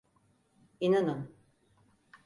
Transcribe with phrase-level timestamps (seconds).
[0.79, 1.31] İnanın.